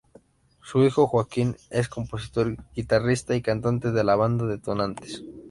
[0.63, 5.21] Su hijo Joaquín es compositor, guitarrista y cantante de la banda Detonantes.